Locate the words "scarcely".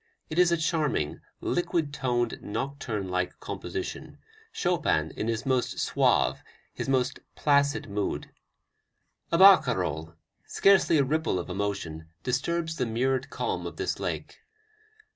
10.47-10.97